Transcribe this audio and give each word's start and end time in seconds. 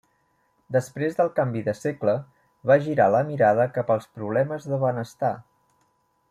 Després 0.75 1.17
del 1.19 1.27
canvi 1.39 1.61
de 1.67 1.75
segle, 1.79 2.15
va 2.71 2.79
girar 2.87 3.09
la 3.17 3.21
mirada 3.31 3.69
cap 3.77 3.93
als 3.97 4.09
problemes 4.17 4.67
de 4.73 4.81
benestar. 4.87 5.33